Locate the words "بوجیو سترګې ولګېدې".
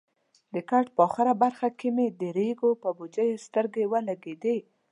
2.97-4.57